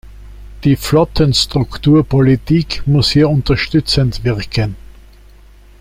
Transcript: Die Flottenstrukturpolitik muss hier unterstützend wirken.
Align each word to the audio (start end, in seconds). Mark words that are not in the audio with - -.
Die 0.63 0.77
Flottenstrukturpolitik 0.77 2.81
muss 2.87 3.11
hier 3.11 3.29
unterstützend 3.29 4.23
wirken. 4.23 4.75